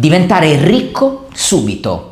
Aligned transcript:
Diventare 0.00 0.64
ricco 0.64 1.26
subito. 1.34 2.09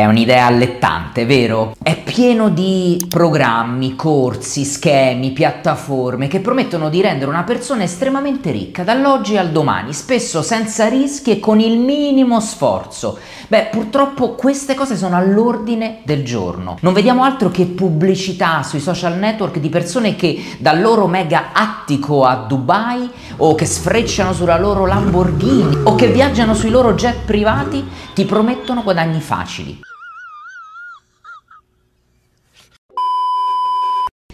È 0.00 0.06
un'idea 0.06 0.46
allettante, 0.46 1.26
vero? 1.26 1.74
È 1.82 1.94
pieno 1.94 2.48
di 2.48 3.04
programmi, 3.06 3.96
corsi, 3.96 4.64
schemi, 4.64 5.32
piattaforme 5.32 6.26
che 6.26 6.40
promettono 6.40 6.88
di 6.88 7.02
rendere 7.02 7.30
una 7.30 7.42
persona 7.42 7.82
estremamente 7.82 8.50
ricca 8.50 8.82
dall'oggi 8.82 9.36
al 9.36 9.50
domani, 9.50 9.92
spesso 9.92 10.40
senza 10.40 10.88
rischi 10.88 11.32
e 11.32 11.38
con 11.38 11.60
il 11.60 11.78
minimo 11.78 12.40
sforzo. 12.40 13.18
Beh, 13.48 13.68
purtroppo 13.70 14.30
queste 14.36 14.72
cose 14.74 14.96
sono 14.96 15.16
all'ordine 15.16 15.98
del 16.04 16.24
giorno. 16.24 16.78
Non 16.80 16.94
vediamo 16.94 17.22
altro 17.22 17.50
che 17.50 17.66
pubblicità 17.66 18.62
sui 18.62 18.80
social 18.80 19.18
network 19.18 19.58
di 19.58 19.68
persone 19.68 20.16
che 20.16 20.42
dal 20.60 20.80
loro 20.80 21.08
mega 21.08 21.52
attico 21.52 22.24
a 22.24 22.36
Dubai 22.36 23.06
o 23.36 23.54
che 23.54 23.66
sfrecciano 23.66 24.32
sulla 24.32 24.58
loro 24.58 24.86
Lamborghini 24.86 25.80
o 25.84 25.94
che 25.94 26.06
viaggiano 26.06 26.54
sui 26.54 26.70
loro 26.70 26.94
jet 26.94 27.18
privati 27.26 27.86
ti 28.14 28.24
promettono 28.24 28.82
guadagni 28.82 29.20
facili. 29.20 29.88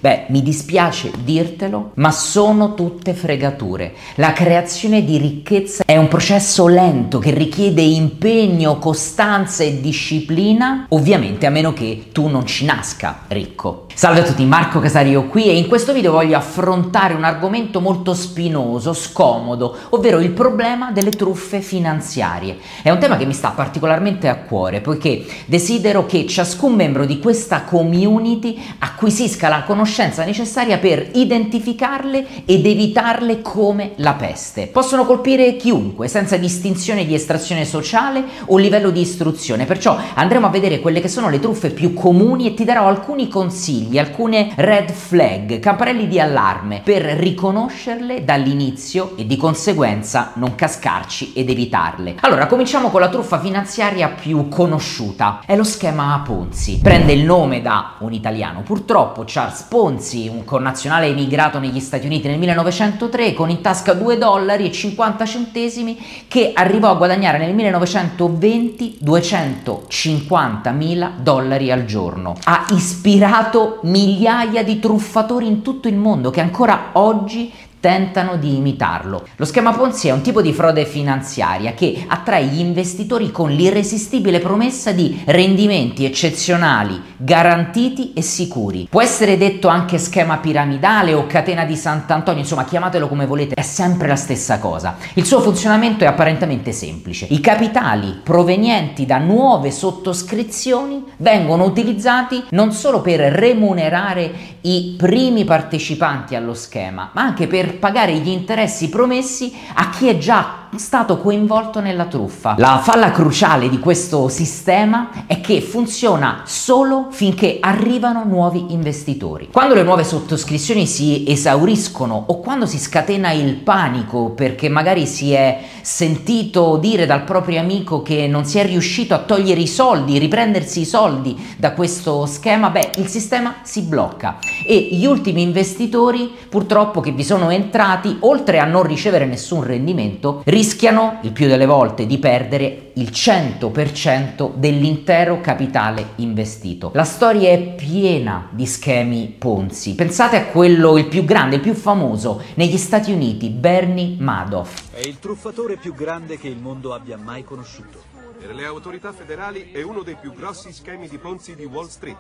Beh, 0.07 0.27
mi 0.29 0.41
dispiace 0.41 1.11
dirtelo, 1.25 1.91
ma 1.95 2.13
sono 2.13 2.75
tutte 2.75 3.13
fregature. 3.13 3.93
La 4.15 4.33
creazione 4.33 5.05
di 5.05 5.19
ricchezza 5.19 5.83
è 5.85 5.97
un 5.97 6.07
processo 6.07 6.69
lento 6.69 7.19
che 7.19 7.33
richiede 7.33 7.83
impegno, 7.83 8.79
costanza 8.79 9.65
e 9.65 9.81
disciplina, 9.81 10.87
ovviamente 10.91 11.47
a 11.47 11.51
meno 11.51 11.73
che 11.73 12.11
tu 12.13 12.29
non 12.29 12.47
ci 12.47 12.65
nasca 12.65 13.23
ricco. 13.27 13.87
Salve 13.93 14.21
a 14.21 14.23
tutti, 14.23 14.45
Marco 14.45 14.79
Casario 14.79 15.25
qui 15.25 15.47
e 15.47 15.57
in 15.57 15.67
questo 15.67 15.93
video 15.93 16.13
voglio 16.13 16.37
affrontare 16.37 17.15
un 17.15 17.25
argomento 17.25 17.81
molto 17.81 18.15
spinoso, 18.15 18.93
scomodo, 18.93 19.75
ovvero 19.89 20.21
il 20.21 20.31
problema 20.31 20.93
delle 20.93 21.11
truffe 21.11 21.61
finanziarie. 21.61 22.59
È 22.83 22.91
un 22.91 22.99
tema 22.99 23.17
che 23.17 23.25
mi 23.25 23.33
sta 23.33 23.49
particolarmente 23.49 24.29
a 24.29 24.37
cuore 24.37 24.81
poiché 24.81 25.25
desidero 25.47 26.07
che 26.07 26.27
ciascun 26.29 26.75
membro 26.75 27.07
di 27.07 27.19
questa 27.19 27.63
community 27.63 28.63
acquisisca 28.79 29.49
la 29.49 29.65
conoscenza 29.65 29.95
necessaria 30.25 30.79
per 30.79 31.11
identificarle 31.15 32.45
ed 32.45 32.67
evitarle 32.67 33.41
come 33.43 33.93
la 33.97 34.15
peste. 34.15 34.67
Possono 34.67 35.05
colpire 35.07 35.57
chiunque 35.57 36.09
senza 36.09 36.37
distinzione 36.37 37.07
di 37.07 37.15
estrazione 37.15 37.65
sociale 37.65 38.25
o 38.47 38.57
livello 38.57 38.91
di 38.91 39.01
istruzione, 39.01 39.65
perciò 39.65 39.99
andremo 40.15 40.47
a 40.47 40.51
vedere 40.51 40.81
quelle 40.81 41.01
che 41.01 41.09
sono 41.09 41.29
le 41.29 41.41
truffe 41.41 41.71
più 41.71 41.95
comuni 41.95 42.47
e 42.47 42.55
ti 42.55 42.65
darò 42.65 42.87
alcuni 42.87 43.29
consigli, 43.29 43.99
alcune 43.99 44.53
red 44.57 44.91
flag, 44.91 45.59
campanelli 45.61 46.09
di 46.09 46.21
allarme 46.21 46.81
per 46.85 47.03
riconoscerle 47.03 48.25
dall'inizio 48.25 49.17
e 49.17 49.27
di 49.27 49.37
conseguenza 49.37 50.33
non 50.35 50.55
cascarci 50.55 51.33
ed 51.35 51.51
evitarle. 51.51 52.17
Allora, 52.21 52.47
cominciamo 52.47 52.91
con 52.91 53.01
la 53.01 53.09
truffa 53.09 53.41
finanziaria 53.41 54.09
più 54.09 54.49
conosciuta, 54.49 55.41
è 55.47 55.57
lo 55.57 55.65
schema 55.65 56.23
Ponzi. 56.25 56.81
Prende 56.83 57.13
il 57.13 57.25
nome 57.25 57.63
da 57.63 57.95
un 58.01 58.13
italiano, 58.13 58.63
purtroppo 58.63 59.25
Charles 59.27 59.63
Ponzi, 59.63 59.76
un 59.77 60.45
connazionale 60.45 61.09
emigrato 61.09 61.59
negli 61.59 61.81
Stati 61.81 62.07
Uniti 62.07 62.29
nel 62.29 62.39
1903 62.39 63.35
con 63.35 63.51
in 63.51 63.61
tasca 63.61 63.93
2 63.93 64.17
dollari 64.17 64.65
e 64.67 64.73
50 64.73 65.27
centesimi 65.27 65.99
che 66.27 66.53
arrivò 66.55 66.91
a 66.91 66.95
guadagnare 66.95 67.37
nel 67.37 67.55
1920 67.55 68.97
250 69.01 70.71
mila 70.71 71.13
dollari 71.21 71.71
al 71.71 71.85
giorno. 71.85 72.37
Ha 72.45 72.65
ispirato 72.71 73.81
migliaia 73.83 74.65
di 74.65 74.79
truffatori 74.79 75.47
in 75.47 75.61
tutto 75.61 75.89
il 75.89 75.97
mondo 75.97 76.31
che 76.31 76.41
ancora 76.41 76.91
oggi 76.93 77.53
tentano 77.81 78.37
di 78.37 78.57
imitarlo. 78.57 79.27
Lo 79.37 79.45
schema 79.45 79.73
Ponzi 79.73 80.09
è 80.09 80.13
un 80.13 80.23
tipo 80.23 80.43
di 80.43 80.53
frode 80.53 80.85
finanziaria 80.85 81.73
che 81.73 82.05
attrae 82.07 82.47
gli 82.47 82.59
investitori 82.59 83.31
con 83.31 83.51
l'irresistibile 83.51 84.39
promessa 84.39 84.93
di 84.93 85.23
rendimenti 85.27 86.05
eccezionali, 86.05 87.01
garantiti 87.17 88.13
e 88.13 88.23
sicuri. 88.23 88.89
Può 88.91 89.03
essere 89.03 89.37
detto 89.37 89.69
anche 89.69 89.99
schema 89.99 90.39
piramidale 90.39 91.15
o 91.15 91.27
catena 91.27 91.65
di 91.65 91.77
Sant'Antonio, 91.77 92.41
insomma 92.41 92.65
chiamatelo 92.65 93.09
come 93.09 93.27
volete, 93.27 93.55
è 93.55 93.63
sempre 93.63 94.09
la 94.09 94.17
stessa 94.17 94.59
cosa. 94.59 94.97
Il 95.15 95.25
suo 95.25 95.41
funzionamento 95.41 96.05
è 96.05 96.07
apparentemente 96.07 96.73
semplice. 96.73 97.27
I 97.31 97.41
capitali 97.41 98.21
provenienti 98.23 99.07
da 99.07 99.19
nuove 99.19 99.71
sottoscrizioni 99.71 101.05
vengono 101.19 101.65
utilizzati 101.65 102.45
non 102.51 102.73
solo 102.73 103.01
per 103.01 103.21
remunerare 103.21 104.55
i 104.63 104.95
primi 104.97 105.45
partecipanti 105.45 106.35
allo 106.35 106.55
schema, 106.55 107.11
ma 107.13 107.23
anche 107.23 107.47
per 107.47 107.66
pagare 107.75 108.17
gli 108.17 108.29
interessi 108.29 108.89
promessi 108.89 109.53
a 109.75 109.91
chi 109.91 110.09
è 110.09 110.19
già 110.19 110.66
stato 110.77 111.19
coinvolto 111.19 111.81
nella 111.81 112.07
truffa. 112.07 112.55
La 112.59 112.81
falla 112.83 113.11
cruciale 113.11 113.69
di 113.69 113.79
questo 113.79 114.29
sistema 114.29 115.25
è 115.27 115.41
che 115.41 115.61
funziona 115.61 116.43
solo 116.45 117.09
finché 117.11 117.59
arrivano 117.61 118.25
nuovi 118.25 118.67
investitori. 118.71 119.49
Quando 119.53 119.75
le 119.75 119.83
nuove 119.83 120.05
sottoscrizioni 120.05 120.87
si 120.87 121.25
esauriscono 121.27 122.25
o 122.27 122.41
quando 122.41 122.67
si 122.67 122.79
scatena 122.79 123.33
il 123.33 123.55
panico 123.57 124.31
perché 124.31 124.69
magari 124.69 125.07
si 125.07 125.33
è 125.33 125.61
sentito 125.81 126.77
dire 126.77 127.07
dal 127.07 127.25
proprio 127.25 127.61
amico 127.61 128.03
che 128.03 128.27
non 128.27 128.45
si 128.45 128.59
è 128.59 128.67
riuscito 128.67 129.15
a 129.15 129.19
togliere 129.19 129.61
i 129.61 129.67
soldi, 129.67 130.19
riprendersi 130.19 130.81
i 130.81 130.85
soldi 130.85 131.37
da 131.57 131.73
questo 131.73 132.27
schema, 132.27 132.71
beh, 132.71 132.93
il 132.97 133.07
sistema 133.07 133.57
si 133.63 133.83
blocca 133.83 134.39
e 134.67 134.89
gli 134.91 135.05
ultimi 135.07 135.43
investitori 135.43 136.33
purtroppo 136.49 137.01
che 137.01 137.13
vi 137.13 137.25
sono 137.25 137.51
entrati, 137.51 138.17
oltre 138.21 138.59
a 138.59 138.65
non 138.65 138.83
ricevere 138.83 139.27
nessun 139.27 139.63
rendimento, 139.63 140.43
rischiano 140.57 141.19
il 141.21 141.33
più 141.33 141.49
delle 141.49 141.67
volte 141.67 142.07
di 142.07 142.17
perdere 142.17 142.93
il 142.95 143.11
100% 143.13 144.55
dell'intero 144.55 145.39
capitale 145.43 146.13
investito. 146.17 146.93
La 146.95 147.05
storia 147.05 147.51
è 147.51 147.75
piena 147.75 148.49
di 148.53 148.65
schemi 148.65 149.35
Ponzi. 149.39 149.95
Pensate 149.95 150.37
a 150.37 150.45
quello 150.47 150.97
il 150.97 151.09
più 151.09 151.27
grande, 151.27 151.57
il 151.57 151.61
più 151.61 151.75
famoso 151.75 152.41
negli 152.55 152.79
Stati 152.79 153.13
Uniti, 153.13 153.51
Bernie 153.51 154.17
Madoff. 154.19 154.95
È 154.95 155.01
il 155.01 155.19
truffatore 155.19 155.77
più 155.77 155.93
grande 155.93 156.39
che 156.39 156.49
il 156.49 156.57
mondo 156.57 156.95
abbia 156.95 157.19
mai 157.19 157.45
conosciuto. 157.45 158.06
Per 158.39 158.55
le 158.55 158.67
autorità 158.67 159.13
federali 159.13 159.71
è 159.73 159.83
uno 159.83 160.03
dei 160.03 160.17
più 160.21 160.35
grossi 160.35 160.71
schemi 160.71 161.09
di 161.09 161.17
Ponzi 161.17 161.55
di 161.55 161.65
Wall 161.65 161.89
Street. 161.89 162.17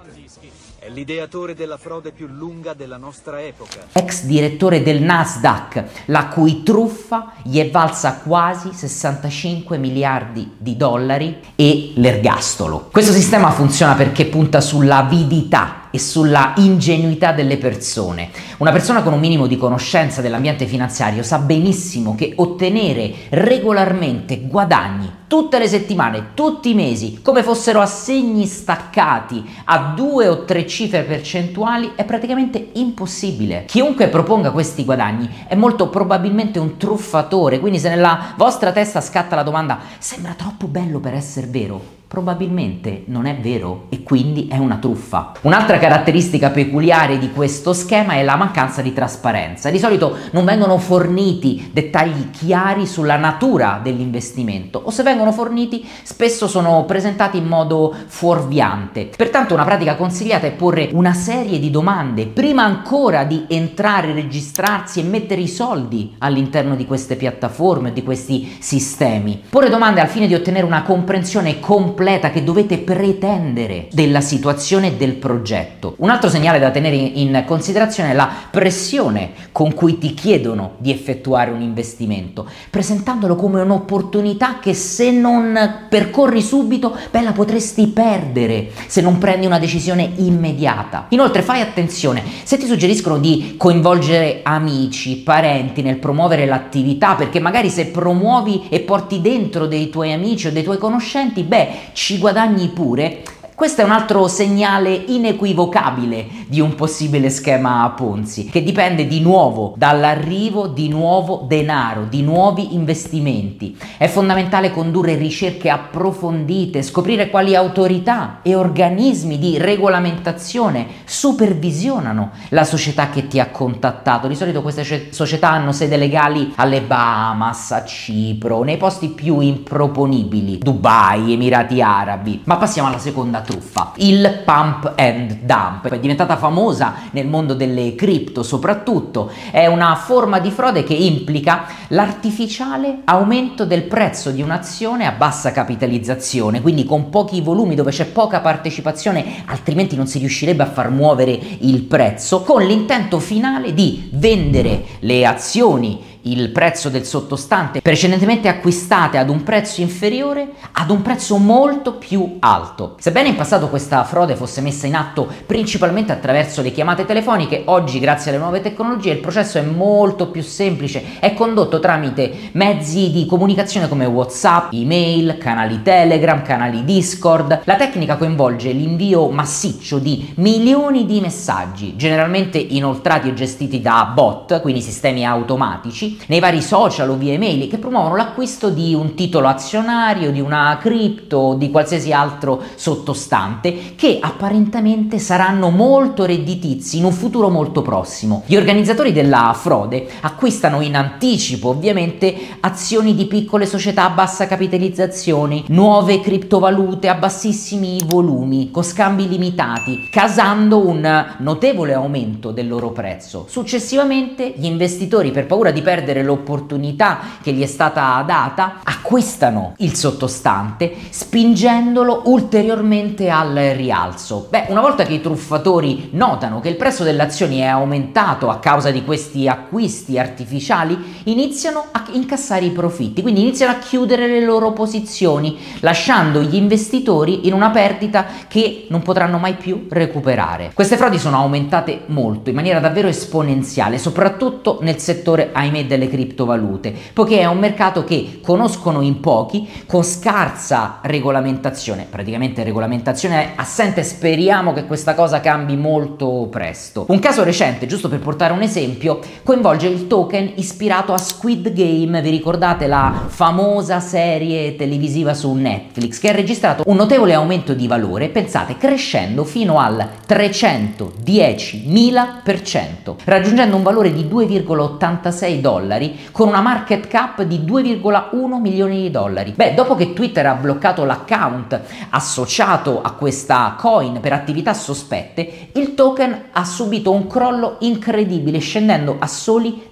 È 0.78 0.88
l'ideatore 0.88 1.54
della 1.54 1.77
frode 1.77 2.10
più 2.10 2.27
lunga 2.27 2.72
della 2.72 2.97
nostra 2.97 3.43
epoca. 3.43 3.87
Ex 3.93 4.25
direttore 4.25 4.82
del 4.82 5.03
Nasdaq, 5.03 5.84
la 6.06 6.28
cui 6.28 6.62
truffa 6.62 7.32
gli 7.43 7.59
è 7.59 7.71
valsa 7.71 8.21
quasi 8.25 8.72
65 8.72 9.77
miliardi 9.77 10.54
di 10.56 10.77
dollari 10.77 11.38
e 11.54 11.93
l'ergastolo. 11.97 12.88
Questo 12.91 13.12
sistema 13.12 13.50
funziona 13.50 13.94
perché 13.94 14.27
punta 14.27 14.60
sull'avidità 14.60 15.85
e 15.97 15.99
sulla 15.99 16.53
ingenuità 16.57 17.33
delle 17.33 17.57
persone. 17.57 18.29
Una 18.59 18.71
persona 18.71 19.03
con 19.03 19.15
un 19.15 19.19
minimo 19.19 19.47
di 19.47 19.57
conoscenza 19.57 20.21
dell'ambiente 20.21 20.67
finanziario 20.67 21.23
sa 21.23 21.39
benissimo 21.39 22.15
che 22.15 22.34
ottenere 22.37 23.15
regolarmente 23.31 24.43
guadagni 24.43 25.11
tutte 25.27 25.59
le 25.59 25.67
settimane, 25.67 26.29
tutti 26.34 26.71
i 26.71 26.75
mesi, 26.75 27.21
come 27.21 27.43
fossero 27.43 27.81
assegni 27.81 28.47
staccati 28.47 29.45
a 29.65 29.93
due 29.97 30.29
o 30.29 30.45
tre 30.45 30.67
cifre 30.67 31.03
percentuali 31.03 31.93
è 31.97 32.05
praticamente 32.05 32.71
impossibile. 32.75 33.65
Chiunque 33.67 34.09
proponga 34.09 34.53
questi 34.53 34.84
guadagni 34.84 35.28
è 35.49 35.57
molto 35.57 35.89
probabilmente 35.89 36.59
un 36.59 36.77
truffatore, 36.77 37.59
quindi 37.59 37.78
se 37.78 37.89
nella 37.89 38.34
vostra 38.37 38.71
testa 38.71 39.01
scatta 39.01 39.34
la 39.34 39.43
domanda 39.43 39.78
sembra 39.99 40.34
troppo 40.34 40.69
bello 40.69 41.01
per 41.01 41.15
essere 41.15 41.49
vero, 41.49 41.81
probabilmente 42.07 43.03
non 43.07 43.27
è 43.27 43.37
vero 43.37 43.87
quindi 44.06 44.47
è 44.49 44.56
una 44.56 44.77
truffa. 44.77 45.33
Un'altra 45.41 45.78
caratteristica 45.78 46.50
peculiare 46.50 47.19
di 47.19 47.33
questo 47.33 47.72
schema 47.72 48.12
è 48.12 48.22
la 48.22 48.37
mancanza 48.37 48.81
di 48.81 48.93
trasparenza. 48.93 49.69
Di 49.69 49.81
solito 49.81 50.17
non 50.31 50.44
vengono 50.44 50.78
forniti 50.78 51.71
dettagli 51.72 52.31
chiari 52.31 52.87
sulla 52.87 53.16
natura 53.16 53.81
dell'investimento 53.83 54.81
o 54.84 54.91
se 54.91 55.03
vengono 55.03 55.33
forniti 55.33 55.84
spesso 56.05 56.47
sono 56.47 56.84
presentati 56.84 57.36
in 57.36 57.47
modo 57.47 57.92
fuorviante. 58.07 59.10
Pertanto 59.16 59.54
una 59.54 59.65
pratica 59.65 59.97
consigliata 59.97 60.47
è 60.47 60.53
porre 60.53 60.91
una 60.92 61.13
serie 61.13 61.59
di 61.59 61.72
domande 61.72 62.27
prima 62.27 62.63
ancora 62.63 63.25
di 63.25 63.47
entrare, 63.48 64.13
registrarsi 64.13 65.01
e 65.01 65.03
mettere 65.03 65.41
i 65.41 65.48
soldi 65.48 66.15
all'interno 66.19 66.77
di 66.77 66.86
queste 66.86 67.16
piattaforme 67.16 67.89
o 67.89 67.92
di 67.92 68.04
questi 68.04 68.57
sistemi. 68.60 69.42
Porre 69.51 69.69
domande 69.69 70.01
al 70.01 70.07
fine 70.07 70.28
di 70.28 70.34
ottenere 70.34 70.65
una 70.65 70.84
comprensione 70.84 71.59
completa 71.59 72.30
che 72.30 72.45
dovete 72.45 72.78
pretendere 72.78 73.89
della 73.97 74.21
situazione 74.21 74.98
del 74.98 75.15
progetto. 75.15 75.95
Un 76.01 76.10
altro 76.10 76.28
segnale 76.28 76.59
da 76.59 76.71
tenere 76.71 76.97
in 76.97 77.45
considerazione 77.47 78.10
è 78.10 78.15
la 78.15 78.31
pressione 78.51 79.31
con 79.51 79.72
cui 79.72 79.97
ti 79.97 80.13
chiedono 80.13 80.72
di 80.77 80.91
effettuare 80.91 81.51
un 81.51 81.63
investimento, 81.63 82.47
presentandolo 82.69 83.34
come 83.34 83.63
un'opportunità 83.63 84.59
che 84.59 84.75
se 84.75 85.07
se 85.07 85.13
non 85.13 85.87
percorri 85.89 86.43
subito, 86.43 86.97
beh, 87.10 87.22
la 87.22 87.31
potresti 87.31 87.87
perdere 87.87 88.71
se 88.89 89.01
non 89.01 89.19
prendi 89.19 89.47
una 89.47 89.60
decisione 89.60 90.10
immediata. 90.16 91.07
Inoltre 91.10 91.42
fai 91.42 91.60
attenzione, 91.60 92.25
se 92.42 92.59
ti 92.59 92.66
suggeriscono 92.66 93.19
di 93.19 93.54
coinvolgere 93.57 94.41
amici, 94.42 95.19
parenti 95.19 95.83
nel 95.83 95.99
promuovere 95.99 96.45
l'attività, 96.45 97.15
perché 97.15 97.39
magari 97.39 97.71
se 97.71 97.87
promuovi 97.87 98.66
e 98.69 98.81
porti 98.81 99.21
dentro 99.21 99.66
dei 99.66 99.91
tuoi 99.91 100.13
amici 100.13 100.49
o 100.49 100.53
dei 100.53 100.65
tuoi 100.65 100.78
conoscenti, 100.78 101.45
beh, 101.45 101.69
ci 101.92 102.19
guadagni 102.19 102.66
pure, 102.69 103.22
questo 103.56 103.80
è 103.80 103.84
un 103.84 103.91
altro 103.91 104.28
segnale 104.28 104.92
inequivocabile 104.92 106.26
di 106.47 106.60
un 106.60 106.74
possibile 106.74 107.30
schema 107.30 107.91
Ponzi, 107.97 108.50
che 108.50 108.62
dipende 108.62 109.06
di 109.06 109.22
nuovo 109.22 109.72
dall'arrivo 109.78 110.66
di 110.66 110.91
nuovo 110.91 111.47
denaro, 111.48 112.04
di 112.04 112.20
nuovi 112.20 112.74
investimenti. 112.74 113.74
È 113.97 114.08
fondamentale 114.08 114.70
condurre 114.70 115.14
ricerche 115.14 115.70
approfondite, 115.70 116.82
scoprire 116.82 117.30
quali 117.30 117.56
autorità 117.56 118.41
e 118.42 118.54
organismi 118.54 119.38
di 119.38 119.56
regolamentazione 119.56 120.86
supervisionano 121.06 122.32
la 122.50 122.64
società 122.64 123.08
che 123.08 123.26
ti 123.26 123.41
ha 123.41 123.48
contattato. 123.48 124.28
Di 124.28 124.36
solito 124.36 124.60
queste 124.60 125.10
società 125.14 125.48
hanno 125.48 125.72
sede 125.72 125.97
legali 125.97 126.53
alle 126.56 126.82
Bahamas, 126.82 127.72
a 127.72 127.86
Cipro, 127.86 128.62
nei 128.64 128.76
posti 128.76 129.08
più 129.08 129.41
improponibili, 129.41 130.58
Dubai, 130.58 131.32
Emirati 131.32 131.80
Arabi. 131.80 132.42
Ma 132.44 132.58
passiamo 132.58 132.88
alla 132.88 132.98
seconda 132.98 133.44
truffa, 133.47 133.93
il 133.97 134.43
pump 134.45 134.93
and 134.97 135.39
dump. 135.43 135.89
È 135.89 135.98
diventata 135.98 136.37
famosa 136.37 136.95
nel 137.13 137.27
mondo 137.27 137.54
delle 137.54 137.95
cripto 137.95 138.43
soprattutto, 138.43 139.31
è 139.51 139.66
una 139.66 139.95
forma 139.95 140.39
di 140.41 140.51
frode 140.51 140.83
che 140.83 140.95
implica 140.95 141.66
l'artificiale 141.89 142.98
aumento 143.04 143.65
del 143.65 143.84
prezzo 143.84 144.31
di 144.31 144.43
un'azione 144.43 145.07
a 145.07 145.13
bassa 145.13 145.53
capitalizzazione, 145.53 146.60
quindi 146.60 146.84
con 146.84 147.09
pochi 147.09 147.41
volumi 147.41 147.75
dove 147.75 147.93
c'è 147.93 148.07
poca 148.07 148.41
partecipazione, 148.41 149.45
altrimenti 149.47 149.97
non 149.97 150.07
si 150.07 150.19
riuscirebbe 150.19 150.65
a 150.65 150.71
far 150.71 150.91
muovere 150.91 151.39
il 151.60 151.83
prezzo, 151.83 152.42
con 152.42 152.63
l'intento 152.63 153.21
finale 153.21 153.72
di 153.72 154.10
vendere 154.13 154.84
le 155.01 155.25
azioni 155.25 156.15
il 156.27 156.51
prezzo 156.51 156.89
del 156.89 157.05
sottostante 157.05 157.81
precedentemente 157.81 158.49
acquistate 158.49 159.19
ad 159.19 159.28
un 159.28 159.43
prezzo 159.43 159.81
inferiore 159.81 160.53
ad 160.73 160.91
un 160.91 161.03
prezzo 161.03 161.37
molto 161.37 161.95
più 161.95 162.37
alto. 162.41 162.97
Sebbene 162.99 163.28
in 163.28 163.37
passato 163.37 163.69
questa 163.69 164.05
frode 164.05 164.37
fosse 164.37 164.61
messa 164.61 164.87
in 164.87 164.95
atto 164.95 165.28
principalmente 165.47 166.13
attraverso 166.13 166.63
le 166.63 166.73
chiamate 166.73 167.05
telefoniche, 167.05 167.63
oggi 167.67 167.99
grazie 167.99 168.31
alle 168.31 168.41
nuove 168.41 168.61
tecnologie 168.61 169.13
il 169.13 169.19
processo 169.19 169.59
è 169.59 169.63
molto 169.63 170.28
più 170.28 170.43
semplice, 170.43 171.19
è 171.21 171.34
condotto 171.34 171.81
tramite 171.81 172.51
mezzi 172.53 173.11
di 173.11 173.27
comunicazione 173.27 173.89
come 173.89 174.07
WhatsApp, 174.07 174.73
email, 174.73 175.39
canali 175.39 175.83
Telegram, 175.83 176.43
canali 176.43 176.84
Discord. 176.84 177.63
La 177.65 177.77
tecnica 177.77 178.17
coinvolge 178.17 178.73
l'invio 178.73 179.28
massiccio 179.31 179.99
di 179.99 180.33
milioni 180.37 181.07
di 181.07 181.21
messaggi, 181.21 181.97
generalmente 181.97 182.59
inoltrati 182.59 183.28
e 183.28 183.34
gestiti 183.34 183.81
da 183.81 184.11
bot, 184.13 184.61
quindi 184.61 184.81
sistemi 184.81 185.25
automatici, 185.25 186.16
nei 186.27 186.41
vari 186.41 186.63
social 186.63 187.10
o 187.10 187.16
via 187.16 187.33
email 187.33 187.68
che 187.68 187.78
promuovono 187.78 188.16
l'acquisto 188.16 188.71
di 188.71 188.95
un 188.95 189.15
titolo 189.15 189.48
azionario, 189.48 190.33
di 190.33 190.41
una 190.41 190.78
cripto 190.80 191.36
o 191.36 191.54
di 191.54 191.71
qualsiasi 191.71 192.13
altro 192.13 192.63
sottostante 192.74 193.95
che 193.95 194.18
apparentemente 194.21 195.18
saranno 195.18 195.71
molto 195.71 196.24
redditizi 196.24 196.98
in 196.98 197.04
un 197.04 197.13
futuro 197.13 197.48
molto 197.48 197.83
prossimo. 197.83 198.42
Gli 198.47 198.57
organizzatori 198.57 199.13
della 199.13 199.54
frode 199.57 200.09
acquistano 200.21 200.80
in 200.80 200.97
anticipo 200.97 201.68
ovviamente 201.68 202.34
azioni 202.60 203.15
di 203.15 203.27
piccole 203.27 203.66
società 203.66 204.04
a 204.04 204.10
bassa 204.10 204.47
capitalizzazione, 204.47 205.65
nuove 205.68 206.21
criptovalute 206.21 207.09
a 207.09 207.15
bassissimi 207.15 208.01
volumi, 208.07 208.71
con 208.71 208.83
scambi 208.83 209.28
limitati, 209.28 210.09
casando 210.10 210.86
un 210.86 211.34
notevole 211.39 211.95
aumento 211.95 212.51
del 212.51 212.68
loro 212.68 212.91
prezzo. 212.91 213.47
Successivamente 213.48 214.53
gli 214.57 214.65
investitori 214.65 215.30
per 215.30 215.47
paura 215.47 215.71
di 215.71 215.83
perdere 215.83 216.05
perdere 216.06 216.22
l'opportunità 216.22 217.18
che 217.42 217.53
gli 217.53 217.62
è 217.62 217.66
stata 217.66 218.22
data, 218.24 218.76
acquistano 218.84 219.74
il 219.78 219.94
sottostante 219.94 220.94
spingendolo 221.10 222.22
ulteriormente 222.26 223.28
al 223.28 223.54
rialzo. 223.74 224.47
Beh, 224.48 224.66
una 224.68 224.80
volta 224.80 225.04
che 225.04 225.14
i 225.14 225.20
truffatori 225.20 226.10
notano 226.12 226.60
che 226.60 226.68
il 226.68 226.76
prezzo 226.76 227.03
delle 227.03 227.22
azioni 227.22 227.58
è 227.58 227.66
aumentato 227.66 228.48
a 228.48 228.58
causa 228.58 228.91
di 228.91 229.04
questi 229.04 229.48
acquisti 229.48 230.18
artificiali, 230.18 231.20
iniziano 231.24 231.86
a 231.91 232.04
incassare 232.12 232.66
i 232.66 232.70
profitti, 232.70 233.22
quindi 233.22 233.41
iniziano 233.41 233.72
a 233.72 233.78
chiudere 233.78 234.28
le 234.28 234.44
loro 234.44 234.72
posizioni, 234.72 235.58
lasciando 235.80 236.41
gli 236.41 236.54
investitori 236.54 237.47
in 237.48 237.53
una 237.53 237.70
perdita 237.70 238.26
che 238.47 238.86
non 238.91 239.03
potranno 239.03 239.38
mai 239.38 239.54
più 239.54 239.86
recuperare. 239.91 240.70
Queste 240.72 240.97
frodi 240.97 241.18
sono 241.18 241.38
aumentate 241.38 242.03
molto, 242.06 242.50
in 242.50 242.54
maniera 242.54 242.78
davvero 242.78 243.08
esponenziale, 243.08 243.98
soprattutto 243.98 244.78
nel 244.82 244.98
settore, 244.98 245.50
ahimè, 245.53 245.86
delle 245.97 246.09
criptovalute, 246.09 246.95
poiché 247.13 247.41
è 247.41 247.47
un 247.47 247.59
mercato 247.59 248.04
che 248.04 248.39
conoscono 248.43 249.01
in 249.01 249.19
pochi, 249.21 249.69
con 249.87 250.04
scarsa 250.04 251.01
regolamentazione, 251.03 252.07
praticamente 252.09 252.63
regolamentazione 252.63 253.54
assente, 253.57 254.04
speriamo 254.04 254.75
che 254.75 254.84
questa 254.84 255.15
cosa 255.15 255.41
cambi 255.41 255.75
molto 255.77 256.47
presto. 256.50 257.07
Un 257.09 257.19
caso 257.19 257.43
recente, 257.43 257.87
giusto 257.87 258.09
per 258.09 258.21
portare 258.21 258.52
un 258.52 258.62
esempio, 258.62 259.19
coinvolge 259.43 259.88
il 259.88 260.07
token 260.07 260.52
ispirato 260.57 261.14
a 261.14 261.19
Squid 261.19 261.73
Game, 261.73 262.21
vi 262.21 262.31
ricordate 262.31 262.87
la 262.87 263.25
famosa 263.26 263.99
serie 264.00 264.76
televisiva 264.76 265.33
su 265.35 265.52
Netflix, 265.54 266.21
che 266.21 266.28
ha 266.28 266.33
registrato 266.33 266.83
un 266.87 266.97
notevole 266.97 267.33
aumento 267.35 267.73
di 267.73 267.87
valore, 267.87 268.28
pensate, 268.28 268.76
crescendo 268.76 269.45
fino 269.45 269.78
al 269.78 270.07
310.000%, 270.28 273.14
raggiungendo 273.25 273.76
un 273.76 273.83
valore 273.83 274.12
di 274.12 274.25
2,86 274.25 275.61
dollari 275.61 275.86
dollari 275.87 276.28
con 276.33 276.49
una 276.49 276.61
market 276.61 277.06
cap 277.06 277.42
di 277.42 277.61
2,1 277.61 278.61
milioni 278.61 279.02
di 279.02 279.11
dollari. 279.11 279.52
Beh, 279.52 279.75
dopo 279.75 279.94
che 279.94 280.12
Twitter 280.12 280.44
ha 280.47 280.54
bloccato 280.54 281.04
l'account 281.04 281.80
associato 282.11 283.00
a 283.00 283.12
questa 283.12 283.75
coin 283.78 284.21
per 284.21 284.33
attività 284.33 284.75
sospette, 284.75 285.68
il 285.73 285.94
token 285.94 286.49
ha 286.52 286.64
subito 286.64 287.12
un 287.12 287.26
crollo 287.26 287.76
incredibile 287.80 288.59
scendendo 288.59 289.16
a 289.18 289.26
soli 289.26 289.87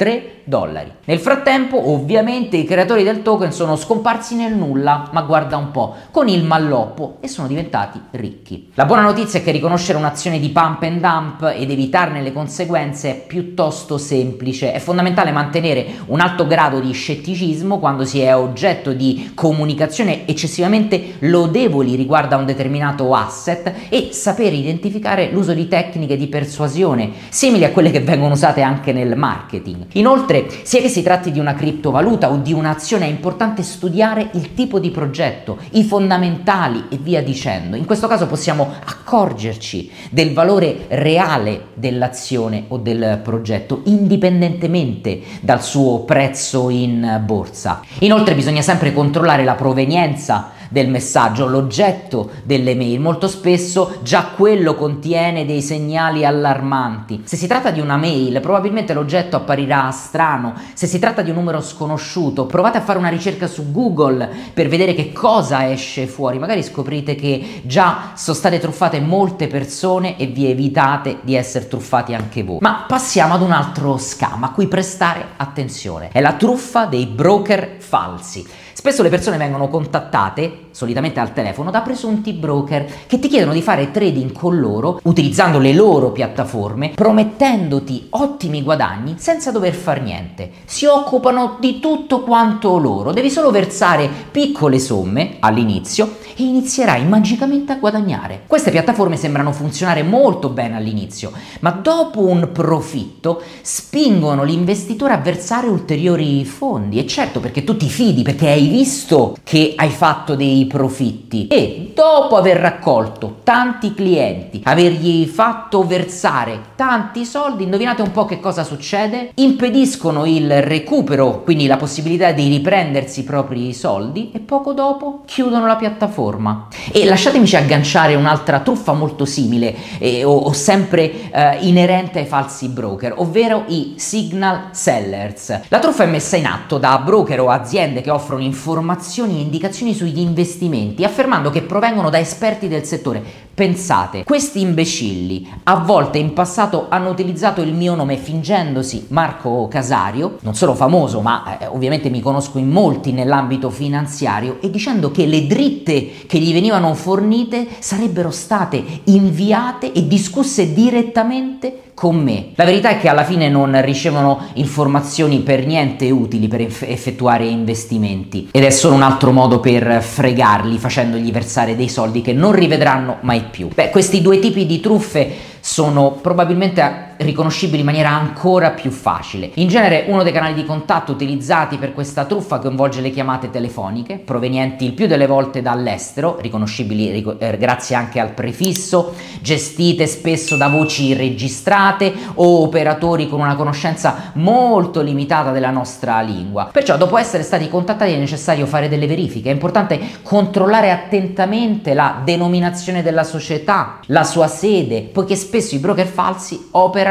0,003 0.00 0.38
dollari. 0.44 0.90
Nel 1.04 1.18
frattempo, 1.18 1.90
ovviamente, 1.90 2.56
i 2.56 2.64
creatori 2.64 3.04
del 3.04 3.22
token 3.22 3.52
sono 3.52 3.76
scomparsi 3.76 4.34
nel 4.34 4.54
nulla, 4.54 5.08
ma 5.12 5.22
guarda 5.22 5.56
un 5.56 5.70
po', 5.70 5.94
con 6.10 6.28
il 6.28 6.42
malloppo 6.44 7.18
e 7.20 7.28
sono 7.28 7.46
diventati 7.46 8.00
ricchi. 8.12 8.70
La 8.74 8.84
buona 8.84 9.02
notizia 9.02 9.38
è 9.38 9.42
che 9.42 9.52
riconoscere 9.52 9.98
un'azione 9.98 10.40
di 10.40 10.48
pump 10.50 10.82
and 10.82 11.00
dump 11.00 11.52
ed 11.54 11.70
evitarne 11.70 12.22
le 12.22 12.32
conseguenze 12.32 13.10
è 13.10 13.26
piuttosto 13.26 13.98
semplice. 13.98 14.72
È 14.72 14.78
fondamentale 14.78 15.30
mantenere 15.30 15.86
un 16.06 16.20
alto 16.20 16.46
grado 16.46 16.80
di 16.80 16.92
scetticismo 16.92 17.78
quando 17.78 18.04
si 18.04 18.20
è 18.20 18.34
oggetto 18.34 18.92
di 18.92 19.32
comunicazione 19.34 20.26
eccessivamente 20.26 21.14
lodevoli 21.20 21.94
riguardo 21.94 22.34
a 22.34 22.38
un 22.38 22.46
determinato 22.46 23.14
asset 23.14 23.72
e 23.88 24.08
sapere 24.12 24.56
identificare 24.56 25.30
l'uso 25.30 25.54
di 25.54 25.68
tecniche 25.68 26.16
di 26.16 26.26
persuasione 26.26 27.10
simili 27.28 27.64
a 27.64 27.70
quelle 27.70 27.90
che 27.90 28.00
vengono 28.00 28.34
usate 28.34 28.62
anche 28.62 28.92
nel 28.92 29.16
marketing. 29.16 29.86
Inoltre 29.94 30.46
sia 30.62 30.80
che 30.80 30.88
si 30.88 31.02
tratti 31.02 31.32
di 31.32 31.38
una 31.38 31.54
criptovaluta 31.54 32.30
o 32.30 32.36
di 32.36 32.52
un'azione, 32.52 33.06
è 33.06 33.08
importante 33.08 33.62
studiare 33.62 34.30
il 34.32 34.54
tipo 34.54 34.78
di 34.78 34.90
progetto, 34.90 35.58
i 35.72 35.82
fondamentali 35.82 36.86
e 36.90 36.96
via 36.96 37.22
dicendo. 37.22 37.76
In 37.76 37.86
questo 37.86 38.06
caso 38.06 38.26
possiamo 38.26 38.72
accorgerci 38.84 39.90
del 40.10 40.32
valore 40.32 40.86
reale 40.88 41.68
dell'azione 41.74 42.64
o 42.68 42.76
del 42.76 43.20
progetto, 43.22 43.82
indipendentemente 43.84 45.20
dal 45.40 45.62
suo 45.62 46.00
prezzo 46.00 46.68
in 46.70 47.22
borsa. 47.24 47.82
Inoltre 48.00 48.34
bisogna 48.34 48.62
sempre 48.62 48.92
controllare 48.92 49.44
la 49.44 49.54
provenienza 49.54 50.58
del 50.70 50.88
messaggio, 50.88 51.46
l'oggetto 51.46 52.30
delle 52.44 52.74
mail. 52.74 53.00
Molto 53.00 53.28
spesso 53.28 53.98
già 54.02 54.30
quello 54.34 54.74
contiene 54.74 55.44
dei 55.44 55.60
segnali 55.60 56.24
allarmanti. 56.24 57.22
Se 57.24 57.36
si 57.36 57.46
tratta 57.46 57.70
di 57.70 57.80
una 57.80 57.96
mail, 57.96 58.40
probabilmente 58.40 58.94
l'oggetto 58.94 59.36
apparirà 59.36 59.90
strano. 59.90 60.54
Se 60.72 60.86
si 60.86 60.98
tratta 60.98 61.22
di 61.22 61.30
un 61.30 61.36
numero 61.36 61.60
sconosciuto, 61.60 62.46
provate 62.46 62.78
a 62.78 62.82
fare 62.82 62.98
una 62.98 63.08
ricerca 63.08 63.46
su 63.46 63.70
Google 63.72 64.28
per 64.54 64.68
vedere 64.68 64.94
che 64.94 65.12
cosa 65.12 65.70
esce 65.70 66.06
fuori. 66.06 66.38
Magari 66.38 66.62
scoprite 66.62 67.14
che 67.14 67.62
già 67.64 68.12
sono 68.14 68.36
state 68.36 68.58
truffate 68.58 69.00
molte 69.00 69.48
persone 69.48 70.16
e 70.16 70.26
vi 70.26 70.48
evitate 70.48 71.18
di 71.22 71.34
essere 71.34 71.66
truffati 71.68 72.14
anche 72.14 72.42
voi. 72.44 72.58
Ma 72.60 72.84
passiamo 72.86 73.34
ad 73.34 73.42
un 73.42 73.50
altro 73.50 73.98
scam 73.98 74.44
a 74.44 74.52
cui 74.52 74.68
prestare 74.68 75.30
attenzione. 75.36 76.10
È 76.12 76.20
la 76.20 76.34
truffa 76.34 76.86
dei 76.86 77.06
broker 77.06 77.76
falsi. 77.78 78.46
Spesso 78.80 79.02
le 79.02 79.10
persone 79.10 79.36
vengono 79.36 79.68
contattate, 79.68 80.68
solitamente 80.70 81.20
al 81.20 81.34
telefono, 81.34 81.70
da 81.70 81.82
presunti 81.82 82.32
broker 82.32 82.86
che 83.06 83.18
ti 83.18 83.28
chiedono 83.28 83.52
di 83.52 83.60
fare 83.60 83.90
trading 83.90 84.32
con 84.32 84.58
loro 84.58 85.00
utilizzando 85.02 85.58
le 85.58 85.74
loro 85.74 86.12
piattaforme, 86.12 86.92
promettendoti 86.94 88.06
ottimi 88.08 88.62
guadagni 88.62 89.16
senza 89.18 89.50
dover 89.50 89.74
fare 89.74 90.00
niente. 90.00 90.50
Si 90.64 90.86
occupano 90.86 91.58
di 91.60 91.78
tutto 91.78 92.22
quanto 92.22 92.78
loro, 92.78 93.12
devi 93.12 93.28
solo 93.28 93.50
versare 93.50 94.08
piccole 94.30 94.78
somme 94.78 95.36
all'inizio 95.40 96.16
e 96.34 96.44
inizierai 96.44 97.04
magicamente 97.04 97.72
a 97.72 97.76
guadagnare. 97.76 98.44
Queste 98.46 98.70
piattaforme 98.70 99.18
sembrano 99.18 99.52
funzionare 99.52 100.02
molto 100.02 100.48
bene 100.48 100.76
all'inizio, 100.76 101.32
ma 101.60 101.70
dopo 101.70 102.22
un 102.22 102.48
profitto 102.50 103.42
spingono 103.60 104.42
l'investitore 104.42 105.12
a 105.12 105.18
versare 105.18 105.66
ulteriori 105.66 106.46
fondi. 106.46 106.98
E 106.98 107.06
certo 107.06 107.40
perché 107.40 107.62
tu 107.62 107.76
ti 107.76 107.90
fidi, 107.90 108.22
perché 108.22 108.48
hai 108.48 108.69
visto 108.70 109.36
che 109.42 109.72
hai 109.76 109.90
fatto 109.90 110.36
dei 110.36 110.64
profitti 110.66 111.48
e 111.48 111.90
dopo 111.92 112.36
aver 112.36 112.56
raccolto 112.56 113.40
tanti 113.42 113.92
clienti, 113.94 114.60
avergli 114.64 115.26
fatto 115.26 115.84
versare 115.84 116.60
tanti 116.76 117.24
soldi, 117.24 117.64
indovinate 117.64 118.00
un 118.00 118.12
po' 118.12 118.24
che 118.24 118.38
cosa 118.38 118.62
succede? 118.62 119.32
Impediscono 119.34 120.24
il 120.24 120.62
recupero, 120.62 121.42
quindi 121.42 121.66
la 121.66 121.76
possibilità 121.76 122.30
di 122.30 122.48
riprendersi 122.48 123.20
i 123.20 123.24
propri 123.24 123.74
soldi 123.74 124.30
e 124.32 124.38
poco 124.38 124.72
dopo 124.72 125.22
chiudono 125.26 125.66
la 125.66 125.76
piattaforma. 125.76 126.68
E 126.92 127.04
lasciatemi 127.04 127.48
agganciare 127.54 128.14
un'altra 128.14 128.60
truffa 128.60 128.92
molto 128.92 129.24
simile 129.24 129.74
eh, 129.98 130.22
o, 130.22 130.36
o, 130.36 130.52
sempre 130.52 131.30
eh, 131.30 131.58
inerente 131.62 132.20
ai 132.20 132.26
falsi 132.26 132.68
broker, 132.68 133.14
ovvero 133.16 133.64
i 133.66 133.94
signal 133.96 134.68
sellers. 134.70 135.62
La 135.68 135.80
truffa 135.80 136.04
è 136.04 136.06
messa 136.06 136.36
in 136.36 136.46
atto 136.46 136.78
da 136.78 136.98
broker 136.98 137.40
o 137.40 137.50
aziende 137.50 138.00
che 138.00 138.10
offrono 138.10 138.42
informazioni 138.42 138.59
e 138.62 139.40
indicazioni 139.40 139.94
sugli 139.94 140.18
investimenti, 140.18 141.04
affermando 141.04 141.50
che 141.50 141.62
provengono 141.62 142.10
da 142.10 142.18
esperti 142.18 142.68
del 142.68 142.84
settore. 142.84 143.22
Pensate, 143.54 144.24
questi 144.24 144.60
imbecilli 144.60 145.46
a 145.64 145.76
volte 145.76 146.18
in 146.18 146.32
passato 146.32 146.86
hanno 146.88 147.10
utilizzato 147.10 147.60
il 147.60 147.74
mio 147.74 147.94
nome 147.94 148.16
fingendosi 148.16 149.06
Marco 149.08 149.68
Casario, 149.68 150.38
non 150.42 150.54
solo 150.54 150.74
famoso, 150.74 151.20
ma 151.20 151.58
eh, 151.58 151.66
ovviamente 151.66 152.08
mi 152.10 152.20
conosco 152.20 152.58
in 152.58 152.68
molti 152.68 153.12
nell'ambito 153.12 153.70
finanziario, 153.70 154.58
e 154.60 154.70
dicendo 154.70 155.10
che 155.10 155.26
le 155.26 155.46
dritte 155.46 156.10
che 156.26 156.38
gli 156.38 156.52
venivano 156.52 156.94
fornite 156.94 157.66
sarebbero 157.80 158.30
state 158.30 158.82
inviate 159.04 159.92
e 159.92 160.06
discusse 160.06 160.72
direttamente 160.72 161.88
con 162.00 162.16
me. 162.16 162.52
La 162.54 162.64
verità 162.64 162.88
è 162.88 162.98
che 162.98 163.08
alla 163.10 163.24
fine 163.24 163.50
non 163.50 163.78
ricevono 163.82 164.40
informazioni 164.54 165.40
per 165.40 165.66
niente 165.66 166.10
utili 166.10 166.48
per 166.48 166.62
effettuare 166.62 167.44
investimenti 167.44 168.48
ed 168.50 168.64
è 168.64 168.70
solo 168.70 168.94
un 168.94 169.02
altro 169.02 169.32
modo 169.32 169.60
per 169.60 170.02
fregarli 170.02 170.78
facendogli 170.78 171.30
versare 171.30 171.76
dei 171.76 171.88
soldi 171.88 172.22
che 172.22 172.32
non 172.32 172.52
rivedranno 172.52 173.18
mai 173.20 173.44
più. 173.50 173.68
Beh, 173.68 173.90
questi 173.90 174.20
due 174.20 174.38
tipi 174.38 174.66
di 174.66 174.80
truffe 174.80 175.30
sono 175.60 176.12
probabilmente 176.12 177.09
riconoscibili 177.20 177.80
in 177.80 177.84
maniera 177.84 178.10
ancora 178.10 178.70
più 178.70 178.90
facile. 178.90 179.50
In 179.54 179.68
genere 179.68 180.04
uno 180.08 180.22
dei 180.22 180.32
canali 180.32 180.54
di 180.54 180.64
contatto 180.64 181.12
utilizzati 181.12 181.76
per 181.76 181.92
questa 181.92 182.24
truffa 182.24 182.58
coinvolge 182.58 183.00
le 183.00 183.10
chiamate 183.10 183.50
telefoniche 183.50 184.18
provenienti 184.18 184.84
il 184.84 184.92
più 184.92 185.06
delle 185.06 185.26
volte 185.26 185.60
dall'estero, 185.62 186.38
riconoscibili 186.40 187.10
ric- 187.10 187.36
eh, 187.38 187.56
grazie 187.58 187.94
anche 187.96 188.20
al 188.20 188.32
prefisso, 188.32 189.14
gestite 189.40 190.06
spesso 190.06 190.56
da 190.56 190.68
voci 190.68 191.14
registrate 191.14 192.12
o 192.34 192.62
operatori 192.62 193.28
con 193.28 193.40
una 193.40 193.56
conoscenza 193.56 194.32
molto 194.34 195.02
limitata 195.02 195.50
della 195.50 195.70
nostra 195.70 196.20
lingua. 196.20 196.68
Perciò 196.72 196.96
dopo 196.96 197.16
essere 197.18 197.42
stati 197.42 197.68
contattati 197.68 198.12
è 198.12 198.16
necessario 198.16 198.66
fare 198.66 198.88
delle 198.88 199.06
verifiche, 199.06 199.50
è 199.50 199.52
importante 199.52 200.00
controllare 200.22 200.90
attentamente 200.90 201.94
la 201.94 202.20
denominazione 202.24 203.02
della 203.02 203.24
società, 203.24 204.00
la 204.06 204.24
sua 204.24 204.48
sede, 204.48 205.02
poiché 205.02 205.36
spesso 205.36 205.74
i 205.74 205.78
broker 205.78 206.06
falsi 206.06 206.68
operano 206.72 207.09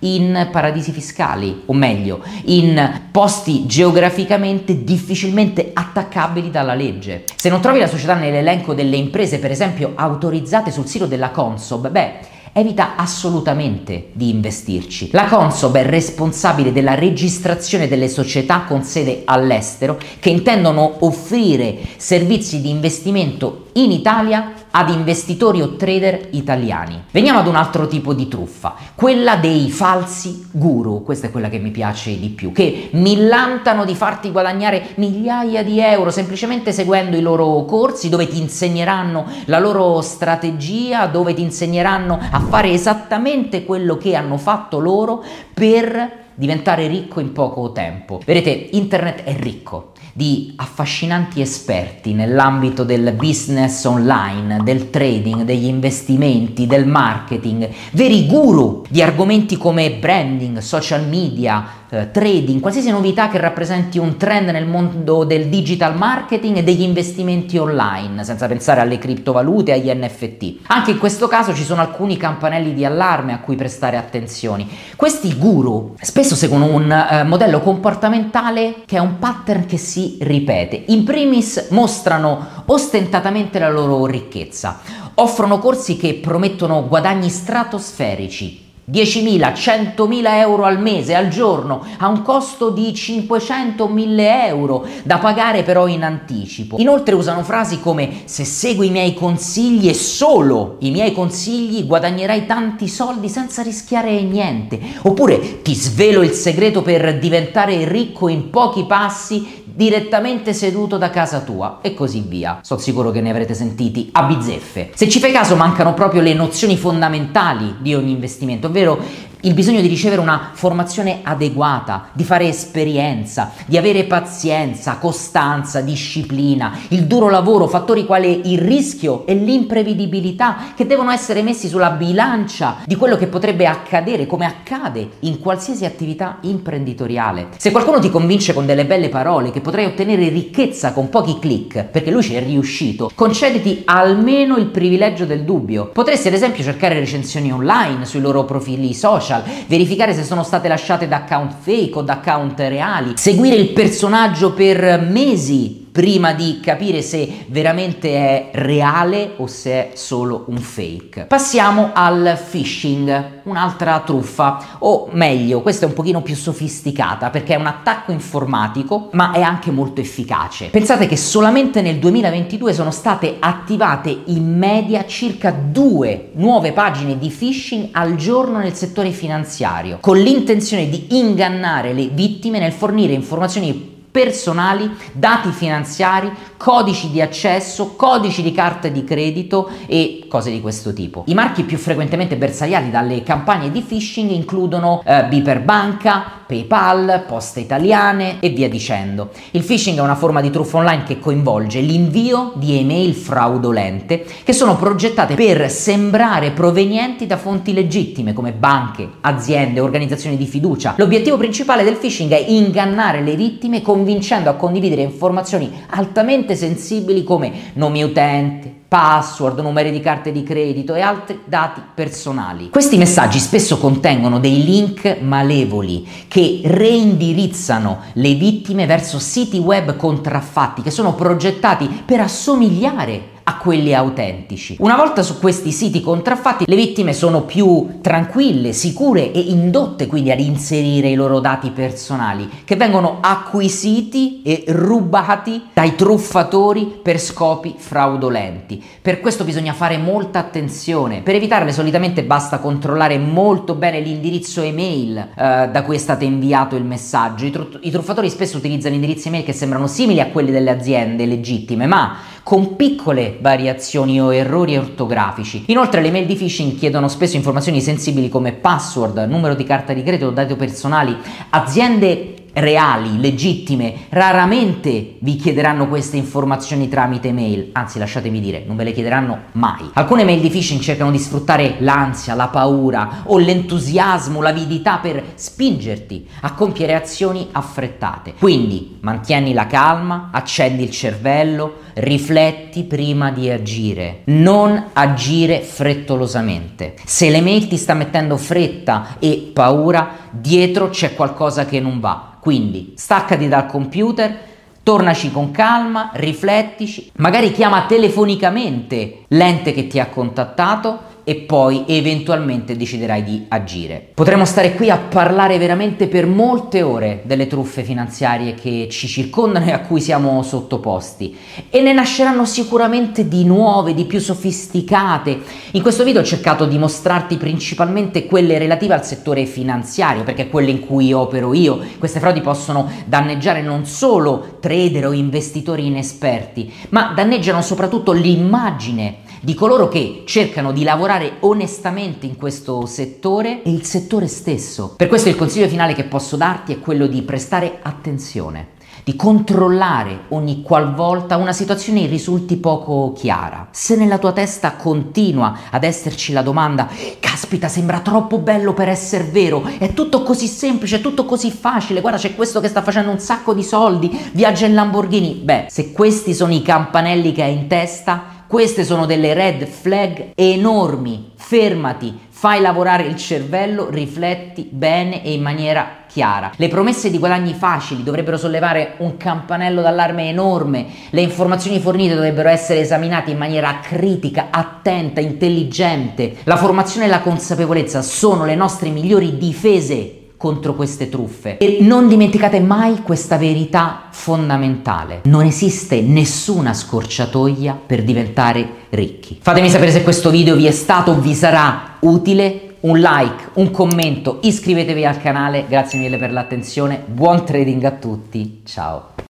in 0.00 0.48
paradisi 0.50 0.92
fiscali, 0.92 1.62
o 1.66 1.72
meglio, 1.72 2.20
in 2.44 3.08
posti 3.10 3.66
geograficamente 3.66 4.84
difficilmente 4.84 5.70
attaccabili 5.72 6.50
dalla 6.50 6.74
legge. 6.74 7.24
Se 7.36 7.48
non 7.48 7.60
trovi 7.60 7.78
la 7.78 7.86
società 7.86 8.14
nell'elenco 8.14 8.74
delle 8.74 8.96
imprese, 8.96 9.38
per 9.38 9.50
esempio, 9.50 9.92
autorizzate 9.94 10.70
sul 10.70 10.86
sito 10.86 11.06
della 11.06 11.30
Consob, 11.30 11.88
beh, 11.90 12.36
evita 12.52 12.96
assolutamente 12.96 14.08
di 14.12 14.30
investirci. 14.30 15.10
La 15.12 15.26
Consob 15.26 15.76
è 15.76 15.84
responsabile 15.84 16.72
della 16.72 16.94
registrazione 16.94 17.88
delle 17.88 18.08
società 18.08 18.64
con 18.66 18.82
sede 18.82 19.22
all'estero 19.24 19.98
che 20.18 20.30
intendono 20.30 20.96
offrire 21.00 21.76
servizi 21.96 22.60
di 22.60 22.70
investimento 22.70 23.67
in 23.82 23.92
Italia 23.92 24.52
ad 24.70 24.90
investitori 24.90 25.62
o 25.62 25.76
trader 25.76 26.28
italiani. 26.32 27.04
Veniamo 27.10 27.38
ad 27.38 27.46
un 27.46 27.54
altro 27.54 27.86
tipo 27.86 28.12
di 28.12 28.28
truffa, 28.28 28.74
quella 28.94 29.36
dei 29.36 29.70
falsi 29.70 30.48
guru, 30.50 31.02
questa 31.02 31.28
è 31.28 31.30
quella 31.30 31.48
che 31.48 31.58
mi 31.58 31.70
piace 31.70 32.18
di 32.18 32.28
più, 32.28 32.52
che 32.52 32.90
millantano 32.92 33.84
di 33.84 33.94
farti 33.94 34.30
guadagnare 34.30 34.88
migliaia 34.96 35.62
di 35.62 35.80
euro 35.80 36.10
semplicemente 36.10 36.72
seguendo 36.72 37.16
i 37.16 37.22
loro 37.22 37.64
corsi 37.64 38.08
dove 38.08 38.28
ti 38.28 38.40
insegneranno 38.40 39.26
la 39.46 39.58
loro 39.58 40.00
strategia, 40.00 41.06
dove 41.06 41.34
ti 41.34 41.42
insegneranno 41.42 42.18
a 42.30 42.40
fare 42.40 42.70
esattamente 42.70 43.64
quello 43.64 43.96
che 43.96 44.14
hanno 44.14 44.36
fatto 44.36 44.78
loro 44.78 45.22
per 45.54 46.26
diventare 46.34 46.86
ricco 46.86 47.18
in 47.20 47.32
poco 47.32 47.72
tempo. 47.72 48.20
Vedete, 48.24 48.68
internet 48.72 49.24
è 49.24 49.36
ricco 49.36 49.92
di 50.12 50.52
affascinanti 50.56 51.40
esperti 51.40 52.12
nell'ambito 52.12 52.84
del 52.84 53.12
business 53.12 53.84
online, 53.84 54.62
del 54.62 54.90
trading, 54.90 55.42
degli 55.42 55.66
investimenti, 55.66 56.66
del 56.66 56.86
marketing, 56.86 57.68
veri 57.92 58.26
guru 58.26 58.82
di 58.88 59.02
argomenti 59.02 59.56
come 59.56 59.92
branding, 59.92 60.58
social 60.58 61.06
media, 61.06 61.86
eh, 61.90 62.10
trading, 62.10 62.60
qualsiasi 62.60 62.90
novità 62.90 63.28
che 63.28 63.38
rappresenti 63.38 63.98
un 63.98 64.16
trend 64.16 64.48
nel 64.50 64.66
mondo 64.66 65.24
del 65.24 65.46
digital 65.46 65.96
marketing 65.96 66.58
e 66.58 66.62
degli 66.62 66.82
investimenti 66.82 67.56
online, 67.56 68.24
senza 68.24 68.46
pensare 68.46 68.80
alle 68.80 68.98
criptovalute 68.98 69.72
e 69.72 69.74
agli 69.74 69.98
NFT. 70.04 70.66
Anche 70.66 70.92
in 70.92 70.98
questo 70.98 71.28
caso 71.28 71.54
ci 71.54 71.64
sono 71.64 71.80
alcuni 71.80 72.16
campanelli 72.16 72.74
di 72.74 72.84
allarme 72.84 73.32
a 73.32 73.40
cui 73.40 73.56
prestare 73.56 73.96
attenzione. 73.96 74.66
Questi 74.96 75.34
guru 75.34 75.94
spesso 76.00 76.34
seguono 76.34 76.66
un 76.66 76.90
eh, 76.90 77.24
modello 77.24 77.60
comportamentale 77.60 78.82
che 78.84 78.96
è 78.96 79.00
un 79.00 79.18
pattern 79.18 79.66
che 79.66 79.78
si 79.78 80.18
ripete. 80.20 80.84
In 80.88 81.04
primis 81.04 81.68
mostrano 81.70 82.46
ostentatamente 82.66 83.58
la 83.58 83.70
loro 83.70 84.04
ricchezza, 84.06 84.80
offrono 85.14 85.58
corsi 85.58 85.96
che 85.96 86.14
promettono 86.14 86.86
guadagni 86.86 87.28
stratosferici 87.28 88.66
10.000, 88.90 89.52
100.000 89.52 90.38
euro 90.38 90.64
al 90.64 90.80
mese, 90.80 91.14
al 91.14 91.28
giorno, 91.28 91.84
a 91.98 92.08
un 92.08 92.22
costo 92.22 92.70
di 92.70 92.90
500.000 92.92 94.46
euro, 94.46 94.86
da 95.02 95.18
pagare 95.18 95.62
però 95.62 95.86
in 95.86 96.02
anticipo. 96.02 96.76
Inoltre 96.78 97.14
usano 97.14 97.42
frasi 97.42 97.80
come 97.80 98.22
se 98.24 98.44
segui 98.44 98.86
i 98.86 98.90
miei 98.90 99.12
consigli 99.12 99.88
e 99.88 99.94
solo 99.94 100.76
i 100.80 100.90
miei 100.90 101.12
consigli 101.12 101.86
guadagnerai 101.86 102.46
tanti 102.46 102.88
soldi 102.88 103.28
senza 103.28 103.62
rischiare 103.62 104.22
niente. 104.22 104.80
Oppure 105.02 105.60
ti 105.60 105.74
svelo 105.74 106.22
il 106.22 106.32
segreto 106.32 106.80
per 106.80 107.18
diventare 107.18 107.86
ricco 107.86 108.28
in 108.28 108.48
pochi 108.48 108.84
passi 108.84 109.66
direttamente 109.78 110.54
seduto 110.54 110.98
da 110.98 111.08
casa 111.08 111.38
tua 111.38 111.78
e 111.82 111.94
così 111.94 112.24
via. 112.26 112.58
Sono 112.62 112.80
sicuro 112.80 113.12
che 113.12 113.20
ne 113.20 113.30
avrete 113.30 113.54
sentiti 113.54 114.08
a 114.10 114.24
bizzeffe. 114.24 114.90
Se 114.92 115.08
ci 115.08 115.20
fai 115.20 115.30
caso 115.30 115.54
mancano 115.54 115.94
proprio 115.94 116.20
le 116.20 116.34
nozioni 116.34 116.76
fondamentali 116.76 117.76
di 117.78 117.94
ogni 117.94 118.10
investimento, 118.10 118.66
ovvero 118.66 119.00
il 119.42 119.54
bisogno 119.54 119.80
di 119.80 119.86
ricevere 119.86 120.20
una 120.20 120.50
formazione 120.52 121.20
adeguata, 121.22 122.08
di 122.12 122.24
fare 122.24 122.48
esperienza, 122.48 123.52
di 123.66 123.76
avere 123.76 124.04
pazienza, 124.04 124.96
costanza, 124.96 125.80
disciplina, 125.80 126.76
il 126.88 127.04
duro 127.04 127.28
lavoro, 127.28 127.68
fattori 127.68 128.04
quali 128.04 128.52
il 128.52 128.58
rischio 128.58 129.26
e 129.26 129.34
l'imprevedibilità 129.34 130.72
che 130.74 130.86
devono 130.86 131.12
essere 131.12 131.42
messi 131.42 131.68
sulla 131.68 131.90
bilancia 131.90 132.78
di 132.84 132.96
quello 132.96 133.16
che 133.16 133.28
potrebbe 133.28 133.66
accadere 133.66 134.26
come 134.26 134.46
accade 134.46 135.08
in 135.20 135.38
qualsiasi 135.38 135.84
attività 135.84 136.38
imprenditoriale. 136.40 137.48
Se 137.58 137.70
qualcuno 137.70 138.00
ti 138.00 138.10
convince 138.10 138.52
con 138.52 138.66
delle 138.66 138.86
belle 138.86 139.08
parole 139.08 139.52
che 139.52 139.60
potrai 139.60 139.84
ottenere 139.84 140.28
ricchezza 140.28 140.92
con 140.92 141.08
pochi 141.08 141.38
click, 141.38 141.84
perché 141.84 142.10
lui 142.10 142.22
ci 142.22 142.34
è 142.34 142.42
riuscito, 142.42 143.10
concediti 143.14 143.82
almeno 143.84 144.56
il 144.56 144.66
privilegio 144.66 145.26
del 145.26 145.44
dubbio. 145.44 145.90
Potresti 145.92 146.26
ad 146.26 146.34
esempio 146.34 146.64
cercare 146.64 146.98
recensioni 146.98 147.52
online 147.52 148.04
sui 148.04 148.20
loro 148.20 148.44
profili 148.44 148.94
social 148.94 149.26
social, 149.28 149.42
verificare 149.66 150.14
se 150.14 150.24
sono 150.24 150.42
state 150.42 150.68
lasciate 150.68 151.06
da 151.06 151.16
account 151.16 151.54
fake 151.60 151.98
o 151.98 152.02
da 152.02 152.14
account 152.14 152.58
reali, 152.60 153.12
seguire 153.16 153.56
il 153.56 153.70
personaggio 153.70 154.52
per 154.52 155.00
mesi 155.00 155.77
prima 155.98 156.32
di 156.32 156.60
capire 156.62 157.02
se 157.02 157.46
veramente 157.48 158.14
è 158.14 158.50
reale 158.52 159.32
o 159.38 159.48
se 159.48 159.70
è 159.72 159.90
solo 159.94 160.44
un 160.46 160.58
fake. 160.58 161.24
Passiamo 161.24 161.90
al 161.92 162.38
phishing, 162.48 163.40
un'altra 163.42 163.98
truffa, 164.06 164.76
o 164.78 165.08
meglio, 165.10 165.60
questa 165.60 165.86
è 165.86 165.88
un 165.88 165.94
pochino 165.94 166.22
più 166.22 166.36
sofisticata 166.36 167.30
perché 167.30 167.54
è 167.54 167.58
un 167.58 167.66
attacco 167.66 168.12
informatico, 168.12 169.08
ma 169.14 169.32
è 169.32 169.40
anche 169.40 169.72
molto 169.72 170.00
efficace. 170.00 170.66
Pensate 170.66 171.08
che 171.08 171.16
solamente 171.16 171.82
nel 171.82 171.98
2022 171.98 172.72
sono 172.72 172.92
state 172.92 173.38
attivate 173.40 174.16
in 174.26 174.56
media 174.56 175.04
circa 175.04 175.50
due 175.50 176.30
nuove 176.34 176.70
pagine 176.70 177.18
di 177.18 177.28
phishing 177.28 177.88
al 177.90 178.14
giorno 178.14 178.58
nel 178.58 178.74
settore 178.74 179.10
finanziario, 179.10 179.98
con 180.00 180.16
l'intenzione 180.16 180.88
di 180.88 181.18
ingannare 181.18 181.92
le 181.92 182.06
vittime 182.06 182.60
nel 182.60 182.70
fornire 182.70 183.14
informazioni 183.14 183.96
personali, 184.10 184.90
dati 185.12 185.50
finanziari, 185.50 186.30
codici 186.56 187.10
di 187.10 187.20
accesso, 187.20 187.94
codici 187.94 188.42
di 188.42 188.52
carte 188.52 188.90
di 188.90 189.04
credito 189.04 189.70
e 189.86 190.26
cose 190.28 190.50
di 190.50 190.60
questo 190.60 190.92
tipo. 190.92 191.24
I 191.26 191.34
marchi 191.34 191.62
più 191.62 191.78
frequentemente 191.78 192.36
bersagliati 192.36 192.90
dalle 192.90 193.22
campagne 193.22 193.70
di 193.70 193.80
phishing 193.80 194.30
includono 194.30 195.02
eh, 195.04 195.24
Biper 195.24 195.60
Banca, 195.60 196.38
PayPal, 196.46 197.24
poste 197.26 197.60
italiane 197.60 198.40
e 198.40 198.48
via 198.48 198.68
dicendo. 198.68 199.30
Il 199.50 199.62
phishing 199.62 199.98
è 199.98 200.00
una 200.00 200.14
forma 200.14 200.40
di 200.40 200.50
truffa 200.50 200.78
online 200.78 201.04
che 201.04 201.18
coinvolge 201.18 201.80
l'invio 201.80 202.52
di 202.56 202.78
email 202.78 203.14
fraudolente 203.14 204.24
che 204.44 204.54
sono 204.54 204.76
progettate 204.76 205.34
per 205.34 205.70
sembrare 205.70 206.52
provenienti 206.52 207.26
da 207.26 207.36
fonti 207.36 207.74
legittime 207.74 208.32
come 208.32 208.52
banche, 208.52 209.08
aziende, 209.20 209.80
organizzazioni 209.80 210.36
di 210.36 210.46
fiducia. 210.46 210.94
L'obiettivo 210.96 211.36
principale 211.36 211.84
del 211.84 211.96
phishing 211.96 212.30
è 212.30 212.42
ingannare 212.48 213.20
le 213.20 213.36
vittime 213.36 213.82
convincendo 213.98 214.48
a 214.48 214.54
condividere 214.54 215.02
informazioni 215.02 215.72
altamente 215.88 216.54
sensibili 216.54 217.24
come 217.24 217.72
nomi 217.72 218.04
utenti, 218.04 218.72
password, 218.86 219.58
numeri 219.58 219.90
di 219.90 219.98
carte 219.98 220.30
di 220.30 220.44
credito 220.44 220.94
e 220.94 221.00
altri 221.00 221.40
dati 221.44 221.82
personali. 221.94 222.70
Questi 222.70 222.96
messaggi 222.96 223.40
spesso 223.40 223.78
contengono 223.78 224.38
dei 224.38 224.64
link 224.64 225.18
malevoli 225.20 226.06
che 226.28 226.60
reindirizzano 226.64 227.98
le 228.12 228.34
vittime 228.34 228.86
verso 228.86 229.18
siti 229.18 229.58
web 229.58 229.96
contraffatti 229.96 230.80
che 230.80 230.92
sono 230.92 231.14
progettati 231.14 232.02
per 232.04 232.20
assomigliare 232.20 233.36
a 233.48 233.56
quelli 233.56 233.94
autentici. 233.94 234.76
Una 234.80 234.94
volta 234.94 235.22
su 235.22 235.38
questi 235.38 235.72
siti 235.72 236.02
contraffatti 236.02 236.64
le 236.66 236.76
vittime 236.76 237.14
sono 237.14 237.44
più 237.44 238.00
tranquille, 238.02 238.74
sicure 238.74 239.32
e 239.32 239.40
indotte 239.40 240.06
quindi 240.06 240.30
ad 240.30 240.38
inserire 240.38 241.08
i 241.08 241.14
loro 241.14 241.40
dati 241.40 241.70
personali 241.70 242.46
che 242.64 242.76
vengono 242.76 243.20
acquisiti 243.22 244.42
e 244.44 244.64
rubati 244.68 245.68
dai 245.72 245.94
truffatori 245.94 247.00
per 247.02 247.18
scopi 247.18 247.74
fraudolenti. 247.74 248.84
Per 249.00 249.20
questo 249.20 249.44
bisogna 249.44 249.72
fare 249.72 249.96
molta 249.96 250.40
attenzione. 250.40 251.22
Per 251.22 251.34
evitarle 251.34 251.72
solitamente 251.72 252.24
basta 252.24 252.58
controllare 252.58 253.16
molto 253.16 253.74
bene 253.74 254.00
l'indirizzo 254.00 254.60
email 254.60 255.16
eh, 255.16 255.70
da 255.72 255.82
cui 255.84 255.96
è 255.96 255.98
stato 255.98 256.24
inviato 256.24 256.76
il 256.76 256.84
messaggio. 256.84 257.46
I, 257.46 257.50
tru- 257.50 257.78
I 257.80 257.90
truffatori 257.90 258.28
spesso 258.28 258.58
utilizzano 258.58 258.94
indirizzi 258.94 259.28
email 259.28 259.44
che 259.44 259.54
sembrano 259.54 259.86
simili 259.86 260.20
a 260.20 260.26
quelli 260.26 260.50
delle 260.50 260.70
aziende 260.70 261.24
legittime, 261.24 261.86
ma 261.86 262.16
con 262.48 262.76
piccole 262.76 263.36
variazioni 263.42 264.18
o 264.18 264.32
errori 264.32 264.74
ortografici. 264.74 265.64
Inoltre 265.66 266.00
le 266.00 266.10
mail 266.10 266.24
di 266.24 266.34
phishing 266.34 266.78
chiedono 266.78 267.06
spesso 267.08 267.36
informazioni 267.36 267.82
sensibili 267.82 268.30
come 268.30 268.52
password, 268.52 269.18
numero 269.28 269.54
di 269.54 269.64
carta 269.64 269.92
di 269.92 270.02
credito, 270.02 270.30
dati 270.30 270.54
personali. 270.54 271.14
Aziende 271.50 272.37
reali, 272.54 273.20
legittime, 273.20 274.06
raramente 274.10 275.16
vi 275.20 275.36
chiederanno 275.36 275.88
queste 275.88 276.16
informazioni 276.16 276.88
tramite 276.88 277.32
mail, 277.32 277.70
anzi 277.72 277.98
lasciatemi 277.98 278.40
dire, 278.40 278.64
non 278.66 278.76
ve 278.76 278.84
le 278.84 278.92
chiederanno 278.92 279.38
mai. 279.52 279.90
Alcune 279.94 280.24
mail 280.24 280.40
di 280.40 280.48
phishing 280.48 280.80
cercano 280.80 281.10
di 281.10 281.18
sfruttare 281.18 281.76
l'ansia, 281.78 282.34
la 282.34 282.48
paura 282.48 283.22
o 283.24 283.38
l'entusiasmo, 283.38 284.40
l'avidità 284.40 284.98
per 284.98 285.22
spingerti 285.34 286.26
a 286.40 286.52
compiere 286.54 286.94
azioni 286.94 287.48
affrettate. 287.52 288.34
Quindi 288.38 288.98
mantieni 289.00 289.52
la 289.52 289.66
calma, 289.66 290.30
accendi 290.32 290.82
il 290.82 290.90
cervello, 290.90 291.86
rifletti 291.94 292.84
prima 292.84 293.30
di 293.30 293.50
agire, 293.50 294.22
non 294.26 294.90
agire 294.92 295.60
frettolosamente. 295.60 296.94
Se 297.04 297.28
le 297.30 297.40
mail 297.40 297.66
ti 297.66 297.76
sta 297.76 297.94
mettendo 297.94 298.36
fretta 298.36 299.16
e 299.18 299.50
paura, 299.52 300.10
dietro 300.30 300.90
c'è 300.90 301.14
qualcosa 301.14 301.64
che 301.64 301.80
non 301.80 302.00
va 302.00 302.28
quindi 302.48 302.94
staccati 302.96 303.46
dal 303.46 303.66
computer, 303.66 304.34
tornaci 304.82 305.30
con 305.30 305.50
calma, 305.50 306.12
riflettici, 306.14 307.10
magari 307.16 307.52
chiama 307.52 307.84
telefonicamente 307.84 309.24
l'ente 309.28 309.74
che 309.74 309.86
ti 309.86 310.00
ha 310.00 310.06
contattato 310.06 310.98
e 311.28 311.34
poi 311.34 311.84
eventualmente 311.86 312.74
deciderai 312.74 313.22
di 313.22 313.44
agire. 313.48 314.12
Potremmo 314.14 314.46
stare 314.46 314.72
qui 314.72 314.88
a 314.88 314.96
parlare 314.96 315.58
veramente 315.58 316.06
per 316.08 316.24
molte 316.26 316.80
ore 316.80 317.20
delle 317.24 317.46
truffe 317.46 317.82
finanziarie 317.82 318.54
che 318.54 318.88
ci 318.90 319.06
circondano 319.06 319.66
e 319.66 319.72
a 319.72 319.80
cui 319.80 320.00
siamo 320.00 320.42
sottoposti 320.42 321.36
e 321.68 321.82
ne 321.82 321.92
nasceranno 321.92 322.46
sicuramente 322.46 323.28
di 323.28 323.44
nuove, 323.44 323.92
di 323.92 324.06
più 324.06 324.20
sofisticate. 324.20 325.38
In 325.72 325.82
questo 325.82 326.02
video 326.02 326.22
ho 326.22 326.24
cercato 326.24 326.64
di 326.64 326.78
mostrarti 326.78 327.36
principalmente 327.36 328.24
quelle 328.24 328.56
relative 328.56 328.94
al 328.94 329.04
settore 329.04 329.44
finanziario 329.44 330.22
perché 330.22 330.48
quelle 330.48 330.70
in 330.70 330.80
cui 330.80 331.12
opero 331.12 331.52
io. 331.52 331.78
Queste 331.98 332.20
frodi 332.20 332.40
possono 332.40 332.90
danneggiare 333.04 333.60
non 333.60 333.84
solo 333.84 334.56
trader 334.60 335.08
o 335.08 335.12
investitori 335.12 335.84
inesperti, 335.84 336.72
ma 336.88 337.12
danneggiano 337.14 337.60
soprattutto 337.60 338.12
l'immagine 338.12 339.26
di 339.40 339.54
coloro 339.54 339.88
che 339.88 340.22
cercano 340.26 340.72
di 340.72 340.82
lavorare 340.82 341.36
onestamente 341.40 342.26
in 342.26 342.36
questo 342.36 342.86
settore 342.86 343.62
e 343.62 343.70
il 343.70 343.84
settore 343.84 344.26
stesso. 344.26 344.94
Per 344.96 345.08
questo 345.08 345.28
il 345.28 345.36
consiglio 345.36 345.68
finale 345.68 345.94
che 345.94 346.04
posso 346.04 346.36
darti 346.36 346.72
è 346.72 346.78
quello 346.78 347.06
di 347.06 347.22
prestare 347.22 347.78
attenzione 347.82 348.76
di 349.08 349.16
controllare 349.16 350.24
ogni 350.28 350.60
qualvolta 350.60 351.38
una 351.38 351.54
situazione 351.54 352.04
risulti 352.04 352.58
poco 352.58 353.14
chiara. 353.14 353.68
Se 353.70 353.96
nella 353.96 354.18
tua 354.18 354.32
testa 354.32 354.72
continua 354.72 355.60
ad 355.70 355.82
esserci 355.82 356.34
la 356.34 356.42
domanda 356.42 356.86
caspita 357.18 357.68
sembra 357.68 358.00
troppo 358.00 358.36
bello 358.36 358.74
per 358.74 358.90
essere 358.90 359.24
vero, 359.24 359.64
è 359.78 359.94
tutto 359.94 360.22
così 360.22 360.46
semplice, 360.46 360.96
è 360.96 361.00
tutto 361.00 361.24
così 361.24 361.50
facile, 361.50 362.02
guarda 362.02 362.18
c'è 362.18 362.34
questo 362.34 362.60
che 362.60 362.68
sta 362.68 362.82
facendo 362.82 363.10
un 363.10 363.18
sacco 363.18 363.54
di 363.54 363.62
soldi, 363.62 364.10
viaggia 364.32 364.66
in 364.66 364.74
Lamborghini, 364.74 365.40
beh 365.42 365.68
se 365.70 365.92
questi 365.92 366.34
sono 366.34 366.52
i 366.52 366.60
campanelli 366.60 367.32
che 367.32 367.44
hai 367.44 367.54
in 367.54 367.66
testa, 367.66 368.37
queste 368.48 368.82
sono 368.82 369.04
delle 369.04 369.34
red 369.34 369.66
flag 369.66 370.30
enormi. 370.34 371.32
Fermati, 371.36 372.18
fai 372.30 372.62
lavorare 372.62 373.02
il 373.02 373.14
cervello, 373.14 373.90
rifletti 373.90 374.66
bene 374.70 375.22
e 375.22 375.34
in 375.34 375.42
maniera 375.42 376.04
chiara. 376.08 376.52
Le 376.56 376.68
promesse 376.68 377.10
di 377.10 377.18
guadagni 377.18 377.52
facili 377.52 378.02
dovrebbero 378.02 378.38
sollevare 378.38 378.94
un 378.98 379.18
campanello 379.18 379.82
d'allarme 379.82 380.30
enorme. 380.30 380.86
Le 381.10 381.20
informazioni 381.20 381.78
fornite 381.78 382.14
dovrebbero 382.14 382.48
essere 382.48 382.80
esaminate 382.80 383.30
in 383.30 383.36
maniera 383.36 383.80
critica, 383.82 384.46
attenta, 384.50 385.20
intelligente. 385.20 386.36
La 386.44 386.56
formazione 386.56 387.04
e 387.04 387.10
la 387.10 387.20
consapevolezza 387.20 388.00
sono 388.00 388.46
le 388.46 388.54
nostre 388.54 388.88
migliori 388.88 389.36
difese 389.36 390.17
contro 390.38 390.74
queste 390.74 391.10
truffe. 391.10 391.58
E 391.58 391.78
non 391.82 392.08
dimenticate 392.08 392.60
mai 392.60 393.02
questa 393.02 393.36
verità 393.36 394.04
fondamentale. 394.10 395.20
Non 395.24 395.44
esiste 395.44 396.00
nessuna 396.00 396.72
scorciatoia 396.72 397.78
per 397.84 398.02
diventare 398.04 398.86
ricchi. 398.90 399.38
Fatemi 399.42 399.68
sapere 399.68 399.90
se 399.90 400.02
questo 400.02 400.30
video 400.30 400.56
vi 400.56 400.66
è 400.66 400.70
stato 400.70 401.10
o 401.10 401.20
vi 401.20 401.34
sarà 401.34 401.96
utile. 402.00 402.62
Un 402.80 403.00
like, 403.00 403.48
un 403.54 403.72
commento, 403.72 404.38
iscrivetevi 404.42 405.04
al 405.04 405.20
canale, 405.20 405.64
grazie 405.68 405.98
mille 405.98 406.16
per 406.16 406.30
l'attenzione, 406.30 407.02
buon 407.04 407.44
trading 407.44 407.82
a 407.82 407.90
tutti, 407.90 408.60
ciao! 408.64 409.17